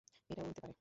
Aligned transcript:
এটাও 0.29 0.45
উড়তে 0.45 0.61
পারে। 0.61 0.73